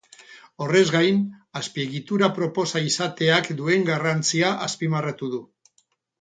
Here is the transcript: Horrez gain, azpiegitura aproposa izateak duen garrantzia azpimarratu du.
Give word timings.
Horrez 0.65 0.79
gain, 0.93 1.19
azpiegitura 1.61 2.29
aproposa 2.29 2.81
izateak 2.87 3.51
duen 3.61 3.87
garrantzia 3.91 4.51
azpimarratu 4.71 5.31
du. 5.37 5.45